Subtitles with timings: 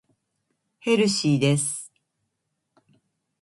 [0.79, 1.93] ヘルシーです。